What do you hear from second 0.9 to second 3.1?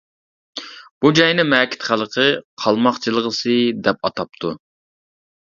بۇ جاينى مەكىت خەلقى «قالماق